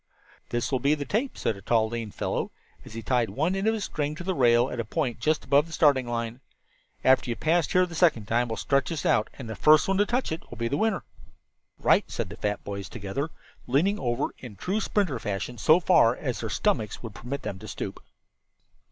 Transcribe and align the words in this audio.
"This 0.49 0.71
will 0.71 0.79
be 0.79 0.95
the 0.95 1.05
tape," 1.05 1.37
said 1.37 1.55
a 1.55 1.61
tall 1.61 1.87
lean 1.87 2.09
fellow, 2.09 2.49
as 2.83 2.95
he 2.95 3.03
tied 3.03 3.29
one 3.29 3.55
end 3.55 3.67
of 3.67 3.75
a 3.75 3.81
string 3.81 4.15
to 4.15 4.23
the 4.23 4.33
rail, 4.33 4.67
at 4.71 4.79
a 4.79 4.83
point 4.83 5.19
just 5.19 5.45
above 5.45 5.67
the 5.67 5.71
starting 5.71 6.07
line. 6.07 6.39
"After 7.03 7.29
you 7.29 7.35
have 7.35 7.39
passed 7.39 7.73
here 7.73 7.85
the 7.85 7.93
second 7.93 8.25
time 8.27 8.47
we'll 8.47 8.57
stretch 8.57 8.89
this 8.89 9.05
out, 9.05 9.29
and 9.35 9.47
the 9.47 9.55
first 9.55 9.87
one 9.87 9.99
to 9.99 10.07
touch 10.07 10.31
it 10.31 10.41
will 10.49 10.57
be 10.57 10.67
the 10.67 10.75
winner." 10.75 11.03
"Right," 11.77 12.09
said 12.09 12.29
the 12.29 12.37
fat 12.37 12.63
boys 12.63 12.89
together, 12.89 13.29
leaning 13.67 13.99
over 13.99 14.33
in 14.39 14.55
true 14.55 14.81
sprinter 14.81 15.19
fashion 15.19 15.59
so 15.59 15.79
far 15.79 16.15
as 16.15 16.39
their 16.39 16.49
stomachs 16.49 17.03
would 17.03 17.13
permit 17.13 17.43
them 17.43 17.59
to 17.59 17.67
stoop. 17.67 18.01